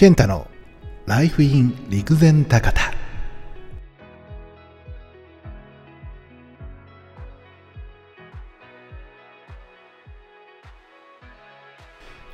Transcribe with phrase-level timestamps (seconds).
[0.00, 0.46] 健太の
[1.04, 2.80] ライフイン陸前高田。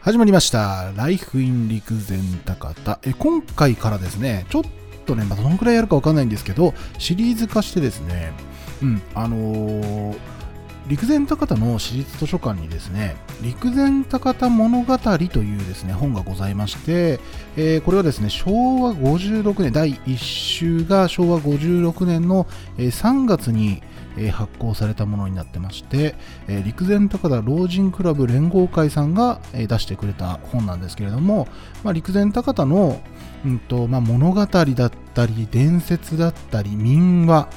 [0.01, 0.93] 始まりました。
[0.97, 3.01] ライフイン陸前高田。
[3.03, 4.63] え今回からですねちょっ
[5.05, 8.33] とね、まあ、どのくらいやるかわかんないんですけどシリーズ化してですね
[8.81, 10.36] うんあのー
[10.89, 15.11] 陸前高田の私立図書館にですね、陸前高田物語と
[15.41, 17.19] いうですね、本がございまして、
[17.57, 22.47] えー、これはですね、昭和56年、第1週が昭和56年の
[22.79, 23.83] 3月に
[24.31, 26.15] 発行されたものになってまして、
[26.65, 31.49] 陸前高田老人クラブ連合会さんが出してくれた本なんですけれども、
[31.83, 33.01] まあ、陸前高田の、
[33.45, 37.49] うんとまあ、物語だったり、伝説だったり、民話、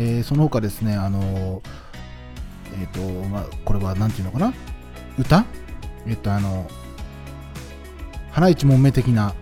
[0.00, 1.91] えー、その他ですね、あのー
[2.80, 4.54] えっ、ー、と、まあ、これは何て言うのかな？
[5.18, 5.44] 歌？
[6.06, 6.66] えっ、と、あの、
[8.30, 9.34] 花一門目的な、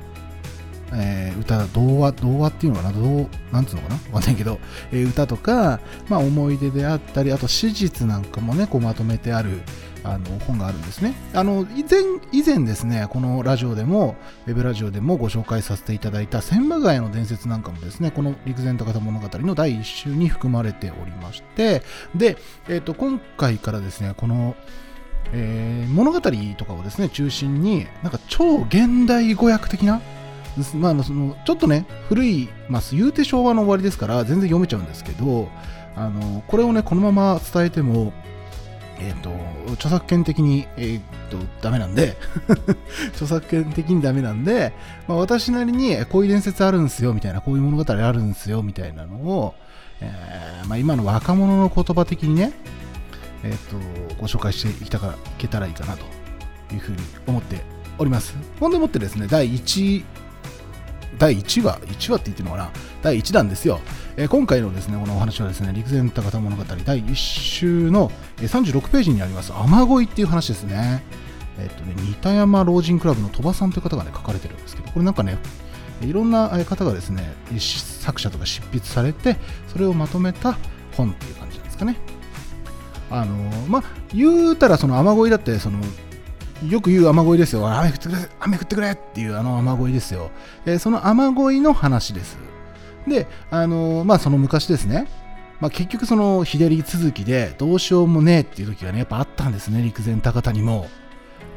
[0.93, 2.93] えー、歌、童話、童話っていうのかな？
[2.93, 3.95] どう、なんつうのかな？
[4.13, 4.59] わかんないけど、
[4.93, 9.63] えー、歌とか、まあ、思い出であったり、あと史実なんかもね、こうまとめてある、
[10.05, 11.15] あの本があるんですね。
[11.35, 12.01] あの以前
[12.33, 21.83] 以前ですね、このラジオでも、ウェブラジオでもご紹介させていただいた千羽ヶ谷の伝説なんかもですね、この陸前高田物語の第1週に含まれておりまして、
[22.15, 22.37] で、
[22.69, 24.57] えーと、今回からですね、この、
[25.33, 30.01] えー、物語とかをですね、中心に、なんか超現代語訳的な、
[30.75, 35.49] まあ、そのちょっとね、古い、まあ、言うて昭和の終わりですから、全然読めちゃうんですけど、
[35.97, 38.13] あのこれをね、このまま伝えても、
[39.01, 39.31] えっ、ー、と、
[39.73, 42.17] 著作権的に、えっ、ー、と、ダメなんで
[43.13, 44.73] 著作権的にダメなんで、
[45.09, 49.55] まあ、私なりに、こういう伝説あるんすよ、みたいな、こういう物語あるんすよ、みたいなのを、
[50.01, 52.53] えー、まあ、今の若者の言葉的にね、
[53.43, 53.77] えっ、と、
[54.21, 56.05] ご紹介していたからいけたらいいかなと
[56.75, 57.63] いうふうに思って
[57.99, 58.35] おります。
[58.59, 60.05] ほんでもってですね、第1、
[61.21, 62.71] 第1話、1話って言ってるのかな？
[63.03, 63.79] 第1弾ですよ。
[64.17, 71.05] えー、今回のですね、このお話はですね、陸前高田物語第1週の36ページにあります、雨乞いっていう話ですね。
[71.59, 75.37] えっ、とね、三田山老人クラブの鳥羽さんという方がね、書かれてるんですけど、これなんかね、
[76.01, 79.37] いろんな方がですね、作者とか執筆されて、
[79.69, 80.57] それをまとめた
[80.97, 81.97] 本っていう感じなんですかね。
[83.11, 83.35] あの
[83.69, 83.83] まあ、
[84.15, 85.81] 言うたらその雨乞いだって、その
[86.69, 87.67] よく言う雨乞いですよ。
[87.69, 90.31] 雨降ってくれ、雨降ってくれっていうあの雨乞いですよ。
[90.67, 92.39] えー、その雨乞いの話です。
[93.07, 95.07] で、あのー、まあ、その昔ですね。
[95.61, 100.89] まあ、結局その日照り続きでどうしようもねえっていう時がね、やっぱあったんですね、陸前高田にも。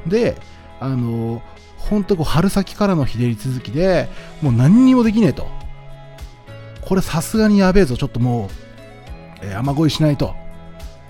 [0.06, 0.38] で、
[0.80, 1.42] あのー、
[1.78, 4.10] 本当こう春先からの日照り続きで、
[4.42, 5.48] もう何にもできねえと。
[6.82, 8.50] これさすがにやべえぞ、ちょっともう、
[9.42, 10.36] えー、雨乞いしないと。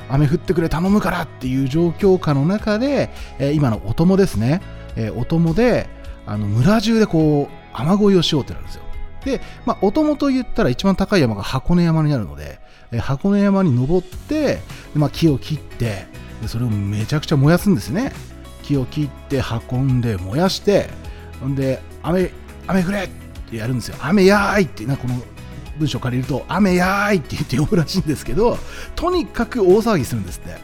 [0.09, 3.09] 雨降ってくれ頼むからっていう状況下の中で、
[3.39, 4.61] えー、今のお供ですね、
[4.95, 5.87] えー、お供で
[6.25, 8.83] あの村中でこう雨乞いをしようってなるんですよ。
[9.25, 12.59] で、まあ、お供と言ったら一番高い山が箱根山になるので、
[12.91, 14.59] えー、箱根山に登って、
[14.93, 16.05] まあ、木を切って
[16.41, 18.11] でそれをめちゃくちゃ燃やすんですね。
[18.63, 19.41] 木を切って
[19.71, 20.89] 運んで燃やして
[21.45, 22.31] んで雨
[22.67, 23.09] 雨降れっ
[23.49, 23.97] てやるんですよ。
[24.01, 25.21] 雨やーいってなこの
[25.77, 28.57] 文章借りると、雨やーいって言って呼ぶらしいんですけど、
[28.95, 30.57] とにかく大騒ぎするんですって。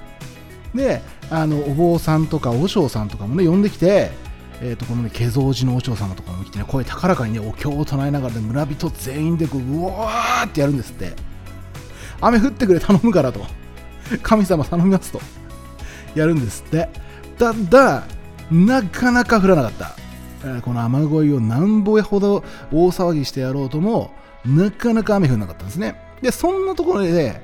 [0.76, 4.12] で、あの、お坊さんとか、和尚さんとかもね、呼んできて、
[4.62, 11.14] えー、とこのね、化蔵寺の和尚様とかも来てね、声高らかにね、お経を唱えながら、ね、村人全員でこう、うわーってやるんですって。
[12.22, 13.42] 雨降ってくれ、頼むからと。
[14.22, 15.22] 神様頼みますと。
[16.16, 16.90] やるんですって。
[17.38, 18.04] ただ、
[18.52, 19.96] なかなか降らなかった。
[20.62, 24.12] この雨乞いを何ぼやほど大騒ぎしてやろうとも、
[24.46, 25.96] なかなか雨降らなかったんですね。
[26.22, 27.42] で、そんなところで、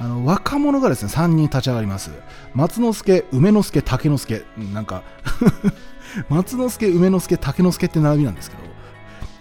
[0.00, 2.10] あの若者がですね、3人立ち上がります。
[2.54, 4.42] 松之助、梅之助、竹之助。
[4.72, 5.02] なんか
[6.28, 8.62] 松之助、梅之助、竹之助って並びなんですけど、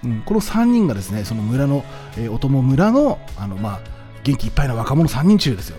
[0.05, 1.85] うん、この3人がですね、その村の、
[2.17, 3.79] えー、お供村の、あの、まあ、
[4.23, 5.77] 元気いっぱいな若者3人中ですよ。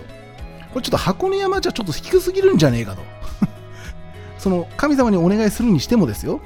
[0.73, 3.01] これちょっと箱根山じゃちょっと低すぎるんじゃねえかと。
[4.37, 6.39] その神様にお願いするにしてもですよ、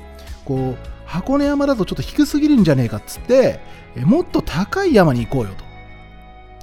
[0.45, 3.59] こう、箱根山だとちょっと低すぎるんじゃねえかっつって、
[4.03, 5.63] もっと高い山に行こうよと。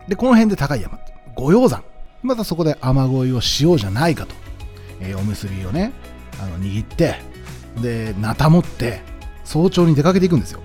[0.09, 0.99] で、この辺で高い山、
[1.37, 1.85] 五葉山。
[2.25, 4.35] またそこで雨乞いをしようじゃないかと。
[4.99, 5.93] えー、おむすびをね、
[6.43, 7.21] あの握って、
[7.81, 9.03] で、なた持って、
[9.45, 10.61] 早朝に出かけていくんですよ。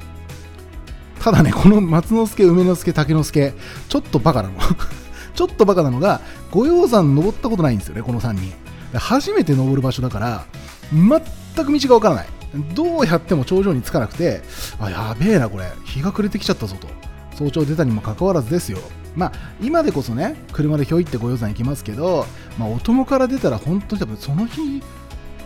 [1.19, 3.53] ただね、この松之助、梅之助、竹之助、
[3.87, 4.55] ちょっとバカなの。
[5.35, 8.51] ちょっとバカなのが、五葉山登ったことないんですよね、この3人。
[8.97, 10.45] 初めて登る場所だから、
[10.91, 12.34] 全く道がわからない。
[12.73, 14.41] どうやっても頂上に着かなくて、
[14.79, 16.87] あ、やべえな、これ、日が暮れてきちゃったぞと。
[17.35, 18.79] 早朝出たにもかかわらずですよ。
[19.15, 19.31] まあ、
[19.61, 22.25] 今でこそね、車でひょいってご予算行きますけど、
[22.57, 24.81] まあ、お供から出たら本当に多分その日、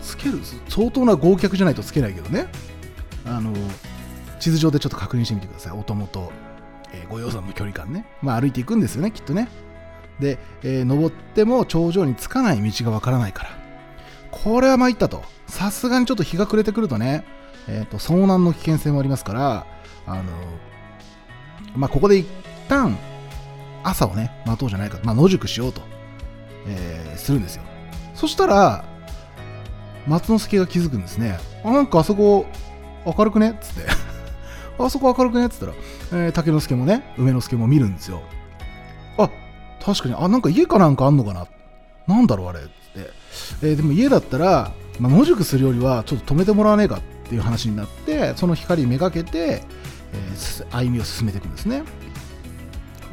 [0.02, 2.48] つける、相当な豪脚じゃないとつけないけどね。
[3.26, 3.52] あの、
[4.38, 5.72] 地図上でちょっと確認してみてください。
[5.72, 6.32] お供と、
[6.92, 8.06] えー、ご養山の距離感ね。
[8.22, 9.48] まあ歩いていくんですよね、きっとね。
[10.18, 13.59] で、えー、登っても頂上に着かない道がわからないから。
[14.30, 15.22] これは参ったと。
[15.48, 17.24] さすがにちょっと日が暮れてくるとね、
[17.68, 19.66] えっ、ー、と、遭難の危険性もありますから、
[20.06, 20.24] あの、
[21.76, 22.26] まあ、ここで一
[22.68, 22.96] 旦、
[23.82, 25.82] 朝をね、待とうじゃないか、まあ、野宿しようと、
[26.66, 27.62] えー、するんですよ。
[28.14, 28.84] そしたら、
[30.06, 31.38] 松之助が気づくんですね。
[31.64, 32.46] あ、なんかあそこ、
[33.04, 33.52] 明るくね？
[33.52, 33.90] っつって。
[34.78, 35.46] あそこ明るくね？
[35.46, 38.22] っつったら、えー、竹之助もね、梅之助も見るんですよ。
[39.18, 39.30] あ、
[39.84, 41.46] 確かに、あ、なんか家かなんかあんのかな？
[42.06, 42.60] なんだろうあれ
[42.90, 43.10] って。
[43.62, 49.62] えー、でも家だったら、まあ、野宿するよりはちょっと止めてもらわねえかっていう話になって、その光めがけて、
[50.12, 51.82] えー、歩みを進めていくんですね。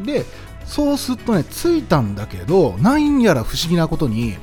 [0.03, 0.25] で、
[0.65, 4.35] そうするとね、着いたんだけど、なんやら不思議なことに、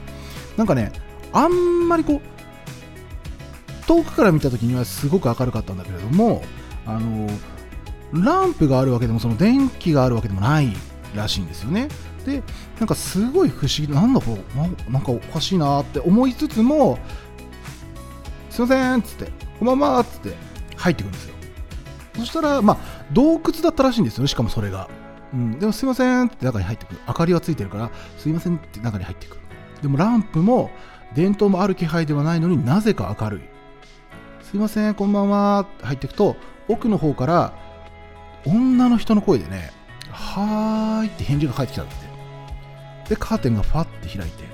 [0.57, 0.93] なんかね、
[1.33, 6.43] あんまりこう、遠くから見た時にはすごく明るかったんだけれども、
[6.87, 7.29] あの、
[8.13, 10.73] ランプがあるわけでも、その電気があるわけでもない
[11.15, 11.89] らしいんですよね。
[12.25, 12.43] で、
[12.79, 14.38] なんかすごい不思議、なんだこ
[14.88, 16.99] う、なんかおかしいなって思いつつも、
[18.50, 20.35] すいませんっつって、こんばんはっつって
[20.76, 21.35] 入ってくるんですよ。
[22.17, 24.88] そしたら、まあ、洞窟だったらしいんですよしかもそれが。
[25.32, 27.00] うん、でもすいませんって中に入ってくる。
[27.09, 29.41] 明かりはついてるから、すいませんって中に入ってくる。
[29.82, 30.71] でもランプも
[31.15, 33.41] 電灯もある気配ではないのになぜか明るい。
[34.43, 36.37] すいません、こんばんはって入っていくと、
[36.69, 37.53] 奥の方から
[38.47, 39.73] 女の人の声でね、
[40.11, 42.04] はーいって返事が返ってきたんだって。
[43.09, 44.45] で、カーテンがファって開いて、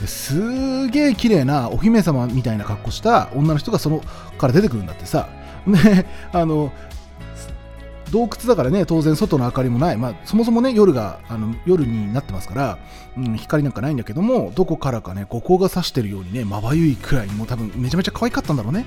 [0.00, 4.02] ですげえ綺麗なお姫様みたいな格好した女の人がその
[4.38, 5.28] から出てくるんだってさ。
[5.66, 6.72] で、あの、
[8.10, 9.96] 洞窟だからね、当然外の明かりもない。
[9.96, 12.78] まあ、そもそもね、夜が、あの、夜になってますから、
[13.16, 18.86] うん、光なんかないんだけども、どこからかね、ここが差してるようにね、まばゆいくらいもう多分めちゃめちゃ可愛かったんだろうね。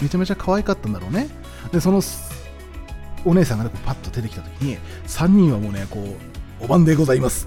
[0.00, 1.28] めちゃめちゃ可愛かったんだろうね。
[1.72, 2.00] で、その、
[3.24, 7.46] お姉さんがね、こうパッと出てきた時に、3人はもうね、こう、お晩でございます。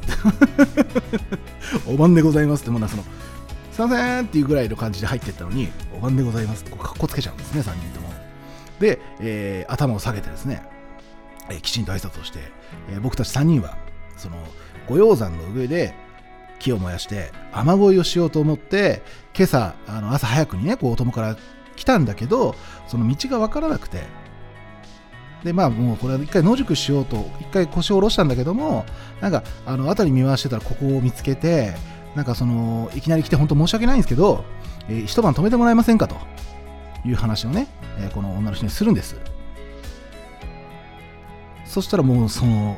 [1.88, 3.04] お晩でございますって、もうな、その、
[3.72, 8.10] すいませんっていうぐらいの感じで入ってったのに、お晩でございますってこうかっこつけちゃうんですね、3人とも。
[8.80, 10.64] で、えー、頭を下げてですね、
[11.50, 12.40] えー、きちんと挨拶をして、
[12.90, 13.78] えー、僕たち3人は、
[14.18, 14.38] その、
[14.88, 15.94] 五葉山の上で
[16.60, 19.02] 木を燃やして、雨乞いをしようと思って、
[19.36, 21.38] 今朝、あの朝早くにね、こう、お供から
[21.76, 22.56] 来たんだけど、
[22.88, 24.04] その道がわからなくて、
[25.44, 28.86] で、まあもうこれは一回野宿しようと、一回腰を下ろしたんだけども、
[29.22, 31.76] なんか、あの、辺り見回してたらここを見つけて、
[32.16, 34.44] なんかその、いきなり来て本当申し訳ないんですけど、
[34.90, 36.16] えー、一晩止めてもらえませんかと
[37.06, 37.68] いう話をね、
[38.00, 39.16] えー、この女の人にするんです。
[41.66, 42.78] そしたらもうその、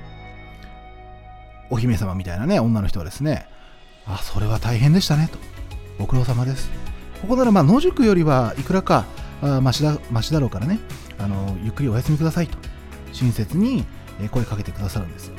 [1.69, 3.47] お姫様みたいなね、女の人はですね、
[4.05, 5.39] あ、それは大変でしたね、と。
[5.97, 6.69] ご苦労様です。
[7.21, 9.05] ここならまあ野宿よりはいくらか、
[9.41, 10.79] あマシだマシだろうからね、
[11.21, 12.57] あの、ゆっくりお休みくださいと、
[13.13, 13.85] 親切に
[14.31, 15.35] 声かけてくださるんですよ。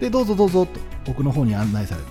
[0.00, 2.08] で、どうぞどうぞと奥の方に案内されて、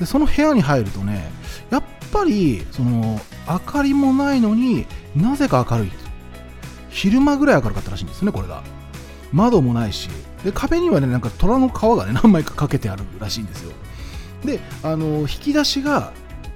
[0.00, 1.30] で、その部屋に入るとね、
[1.70, 1.82] やっ
[2.12, 5.90] ぱり、その、明かりもないのになぜか明るい。
[6.88, 8.62] 昼間ぐらい明るかったらしいんですね、これが。
[9.32, 10.08] 窓もないし、
[10.44, 13.72] で壁にはね、なんか虎の皮がね、何枚かかけてあるらしいんですよ。
[14.44, 16.12] で、あの、引き出しが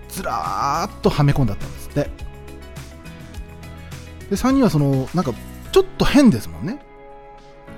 [0.08, 2.27] ずらーっとはめ込んだったんですって。
[4.30, 5.32] で、3人はその、なんか、
[5.72, 6.78] ちょっと変ですもんね。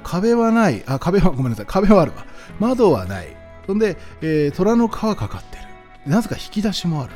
[0.03, 2.25] 壁はない、あ、壁は、ごめんなさい、壁はあるわ。
[2.59, 3.29] 窓はない。
[3.67, 5.63] そんで、えー、虎の皮かかってる。
[6.07, 7.13] なぜか引き出しもある。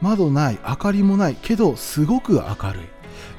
[0.00, 2.82] 窓ない、明かりもない、けど、すごく明るい。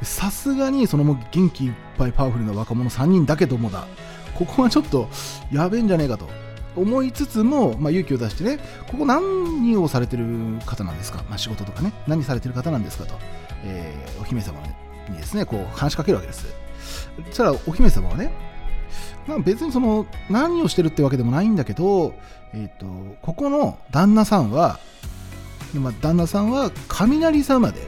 [0.01, 3.87] さすがにその元気いっぱいパワフルな若者3人だけどもだ
[4.35, 5.09] ここはちょっと
[5.51, 6.29] やべえんじゃねえかと
[6.75, 10.25] 思いつつも、まあ、勇気を出してねここ何をされてる
[10.65, 11.93] 方なんですか、まあ、仕事とかね。
[12.07, 13.15] 何されてる方なんですかと、
[13.63, 14.59] えー、お姫様
[15.09, 16.47] にですねこう話しかけるわけです。
[17.29, 18.31] そしたらお姫様はね
[19.27, 22.13] まあ、別にその何をしてるってわけでもないんだけど、
[22.53, 22.85] えーと、
[23.21, 24.79] ここの旦那さんは、
[25.73, 27.87] まあ、旦那さんは雷様で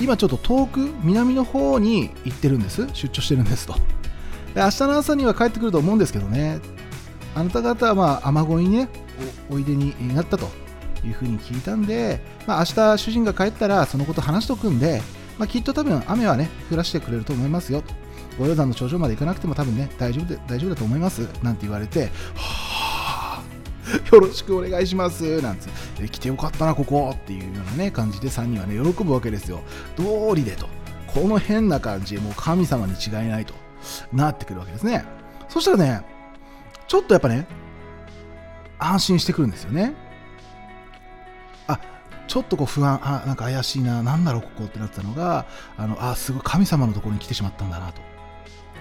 [0.00, 2.88] 今ちょっと遠く南の方に行ってるんです。
[2.92, 3.74] 出張してるんですと。
[4.54, 6.60] で明日の朝には帰ってくると思うんですけどね。
[7.36, 8.88] あなた方はまあ雨乞いにね
[9.50, 10.48] おいでになったと
[11.04, 15.02] いうふうに聞いたんで、まあ、明日主人が帰ったらそのこと話しとくんで、
[15.38, 17.94] まあ、きっと多分雨はね降らしてくれると思いますよと
[18.38, 23.42] ご用山の頂上まで行かなくても多分ね大丈夫で大丈夫だと思いますなんて言われてはあ
[24.12, 25.40] よろしくお願いします。
[25.40, 29.60] なんつって来てよかったな、ここっていうようなね、感じで3人はね、喜ぶわけですよ。
[29.96, 30.66] 道理でと。
[31.06, 33.54] この変な感じ、もう神様に違いないと
[34.12, 35.04] なってくるわけですね。
[35.48, 36.15] そしたらね、
[36.88, 37.46] ちょっとやっぱね、
[38.78, 39.94] 安心してくるんですよね。
[41.66, 41.80] あ、
[42.26, 48.02] ちょっとこう不安、あ、なんか怪しいな、なんだろうここってなってたのが、あの、あ、すごい神様のところに来てしまったんだなと。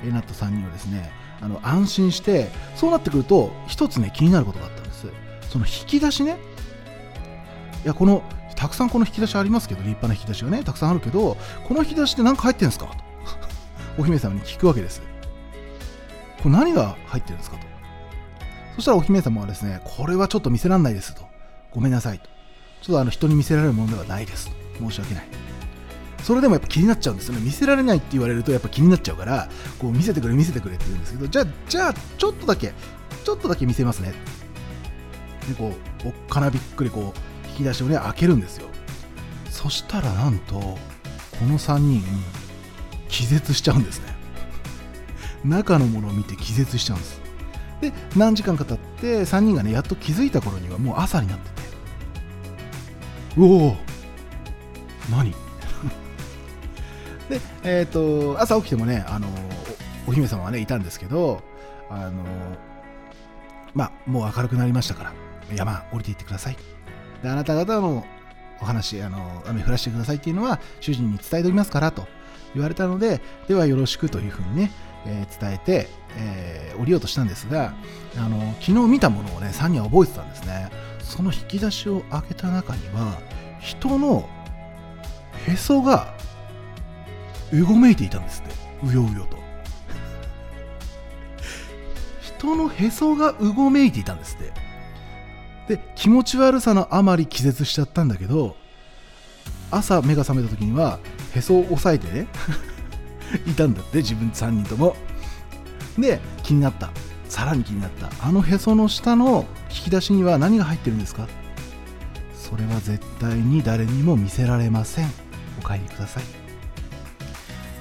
[0.04, 5.08] えなった3人はですね、あの、安心して、そうなってくると、一つね、気になることがあったんです。
[5.50, 6.38] その引き出しね、
[7.84, 8.24] いや、この、
[8.56, 12.96] たくさんこの引き出しありますけど、立派な引き出しがね、たくさんあるけど、この引き出しって何か入ってるんですかと。
[14.02, 15.02] お姫様に聞くわけです。
[16.42, 17.75] これ何が入ってるんですかと。
[18.76, 21.24] そしたらお姫様はですね、これはちょっと見せられないですと。
[21.72, 22.26] ごめんなさいと。
[22.82, 24.54] ちょっとあの人に見せられるものではないですと。
[24.80, 25.28] 申し訳ない。
[26.24, 27.42] それでもやっぱ気になっちゃうんですよね。
[27.42, 29.48] 見せられないって言われるとやっぱ気になっちゃうから、
[29.80, 32.74] こう見せてくれ見せてくれって言うんですけど、じゃあ、じゃあ、ちょっとだけ、
[33.24, 34.14] ちょっとだけ見せますね。
[35.48, 38.68] で、こう、おっかなびっくりこう、引き出しをね、開けるんですよ。
[39.50, 40.80] そしたらなんと、こ
[41.46, 42.04] の3人、
[43.08, 44.16] 気絶しちゃうんですね。
[45.44, 47.25] 中のものを見て気絶しちゃうんです。
[47.86, 51.56] で、何時間か経って3人がね、やっと気づいた頃にはもう朝になってて、
[53.38, 53.76] うおお。
[55.12, 55.32] 何？
[57.30, 59.28] で、えっ、ー、と、朝起きてもね、あの、
[60.08, 61.44] お姫様はね、いたんですけど、
[61.90, 62.24] あの、
[63.74, 65.14] まあ、もう明るくなりましたから、
[65.56, 66.58] 山降りていってください。
[67.22, 68.06] で、あなた方の
[68.62, 72.08] お話、あの、雨降らしてくださいっていうのは、主人に伝えておきますから、と
[72.54, 74.72] 言われたので、ではよろしくというふうにね、
[75.06, 77.74] えー、伝えて、えー、降りようとしたんですが、
[78.18, 80.70] あの、昨日見たものをね、3人は覚えてたんですね。
[81.00, 83.20] その引き出しを開けた中には、
[83.60, 84.28] 人の
[85.48, 86.14] へそが
[87.52, 88.56] うごめいていたんですって。
[88.84, 89.38] うようよと。
[92.22, 94.66] 人のへそがうごめいていたんですって。
[95.68, 98.56] で気持ち悪さのあまり気絶しちゃったんだけど
[99.72, 101.00] 朝目が覚めた時には
[101.34, 102.28] へそを押さえてね
[103.48, 104.96] いたんだって自分3人とも。
[105.98, 106.92] で気になった。
[107.30, 108.10] さらに気になった。
[108.22, 111.28] あのへその下の引き出しには何が入ってるんですか？
[112.36, 115.12] それは絶対に誰にも見せられません。
[115.64, 116.24] お帰りください、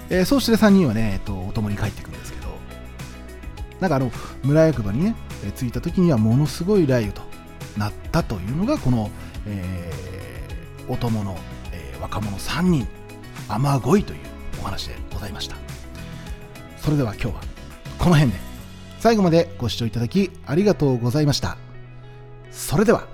[0.08, 2.48] えー、そうして3人はね、えっと、お供に帰ってくるんですけど。
[3.80, 4.10] なんかあの
[4.42, 7.22] 村役場にね、えー、着いた時にはものすごい雷雨と
[7.76, 9.10] なったというのがこの、
[9.46, 11.36] えー、お供の、
[11.72, 12.86] えー、若者3人。
[13.48, 14.20] 雨乞いという
[14.64, 15.56] お話でございました。
[16.78, 17.42] それでは今日は
[17.98, 18.38] この辺で。
[18.98, 21.58] 最後までご視聴いただきありがとうございました。
[22.50, 23.13] それでは。